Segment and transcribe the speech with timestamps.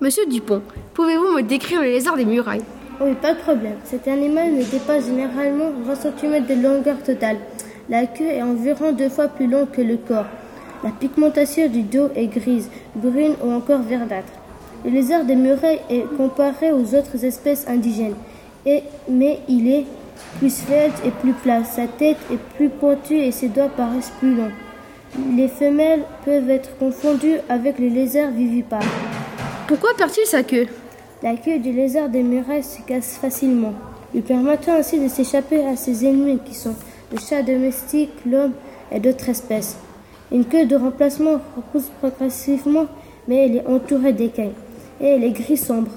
[0.00, 0.62] Monsieur Dupont,
[0.94, 2.62] pouvez-vous me décrire le lézard des murailles?
[3.00, 3.74] Oui, pas de problème.
[3.82, 7.38] Cet animal ne dépasse généralement 20 cm de longueur totale.
[7.88, 10.26] La queue est environ deux fois plus longue que le corps.
[10.84, 14.32] La pigmentation du dos est grise, brune ou encore verdâtre.
[14.84, 18.14] Le lézard des murailles est comparé aux autres espèces indigènes,
[19.08, 19.84] mais il est
[20.38, 21.64] plus svelte et plus plat.
[21.64, 24.52] Sa tête est plus pointue et ses doigts paraissent plus longs.
[25.36, 28.82] Les femelles peuvent être confondues avec les lézards vivipares.
[29.68, 30.66] Pourquoi perd-il sa queue?
[31.22, 33.74] La queue du lézard des murailles se casse facilement,
[34.14, 36.74] lui permettant ainsi de s'échapper à ses ennemis qui sont
[37.12, 38.54] le chat domestique, l'homme
[38.90, 39.76] et d'autres espèces.
[40.32, 42.86] Une queue de remplacement repousse progressivement,
[43.28, 44.54] mais elle est entourée d'écailles
[45.02, 45.92] et elle est gris sombre.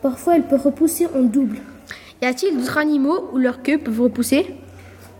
[0.00, 1.58] Parfois, elle peut repousser en double.
[2.22, 4.46] Y a-t-il d'autres animaux où leur queue peut repousser?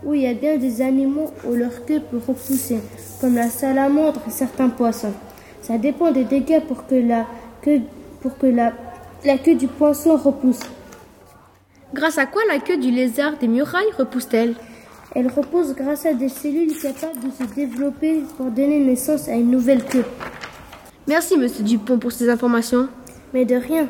[0.03, 2.79] Oui, il y a bien des animaux où leur queue peut repousser,
[3.21, 5.13] comme la salamandre et certains poissons.
[5.61, 7.27] Ça dépend des dégâts pour que la
[7.67, 7.81] queue,
[8.23, 8.73] pour que la,
[9.25, 10.61] la queue du poisson repousse.
[11.93, 14.55] Grâce à quoi la queue du lézard des murailles repousse-t-elle?
[15.15, 19.51] Elle repousse grâce à des cellules capables de se développer pour donner naissance à une
[19.51, 20.05] nouvelle queue.
[21.09, 22.89] Merci, monsieur Dupont, pour ces informations.
[23.33, 23.89] Mais de rien.